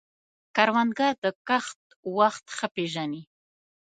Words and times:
کروندګر 0.55 1.13
د 1.23 1.25
کښت 1.47 1.79
وخت 2.17 2.45
ښه 2.57 2.67
پېژني 2.75 3.23